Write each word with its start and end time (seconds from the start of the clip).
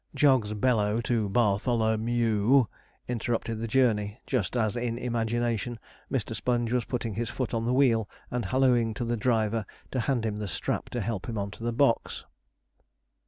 Jog's 0.15 0.55
bellow 0.55 0.99
to 1.01 1.29
'Bartholo 1.29 1.91
m 1.93 2.09
e 2.09 2.23
w' 2.23 2.65
interrupted 3.07 3.61
the 3.61 3.67
journey, 3.67 4.19
just 4.25 4.57
as 4.57 4.75
in 4.75 4.97
imagination 4.97 5.77
Mr. 6.11 6.35
Sponge 6.35 6.73
was 6.73 6.85
putting 6.85 7.13
his 7.13 7.29
foot 7.29 7.53
on 7.53 7.65
the 7.65 7.71
wheel 7.73 8.09
and 8.31 8.45
hallooing 8.45 8.95
to 8.95 9.05
the 9.05 9.15
driver 9.15 9.63
to 9.91 9.99
hand 9.99 10.25
him 10.25 10.37
the 10.37 10.47
strap 10.47 10.89
to 10.89 11.01
help 11.01 11.29
him 11.29 11.37
on 11.37 11.51
to 11.51 11.63
the 11.63 11.71
box. 11.71 12.25